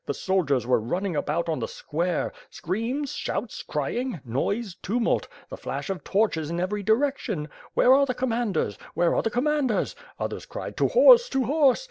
the 0.07 0.13
soldiers 0.15 0.65
were 0.65 0.79
running 0.79 1.15
about 1.15 1.47
on 1.47 1.59
the 1.59 1.67
square; 1.67 2.33
screams, 2.49 3.11
shouts, 3.13 3.61
crying, 3.61 4.19
noise, 4.25 4.75
tumult, 4.81 5.27
the 5.49 5.55
flash 5.55 5.91
of 5.91 6.03
torches 6.03 6.49
in 6.49 6.59
every 6.59 6.81
direction. 6.81 7.47
Where 7.75 7.93
are 7.93 8.07
the 8.07 8.15
commanders? 8.15 8.79
Where 8.95 9.13
are 9.13 9.21
the 9.21 9.29
commanders? 9.29 9.95
Others 10.19 10.47
cried, 10.47 10.75
To 10.77 10.87
horse! 10.87 11.29
To 11.29 11.43
horse! 11.43 11.79